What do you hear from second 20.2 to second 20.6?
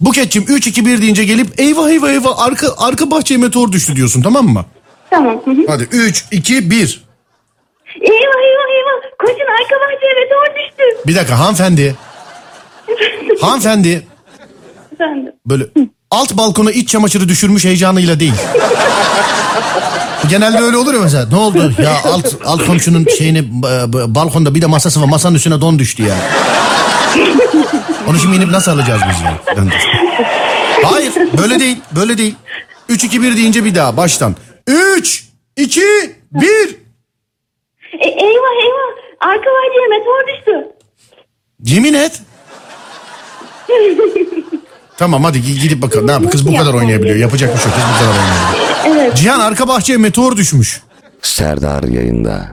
Genelde